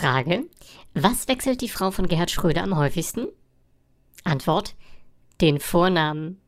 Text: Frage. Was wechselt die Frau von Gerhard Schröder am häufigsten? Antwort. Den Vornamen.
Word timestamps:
Frage. 0.00 0.48
Was 0.94 1.28
wechselt 1.28 1.60
die 1.60 1.68
Frau 1.68 1.90
von 1.90 2.08
Gerhard 2.08 2.30
Schröder 2.30 2.62
am 2.62 2.74
häufigsten? 2.78 3.26
Antwort. 4.24 4.74
Den 5.42 5.60
Vornamen. 5.60 6.39